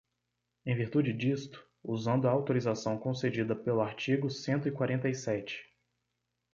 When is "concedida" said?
2.97-3.55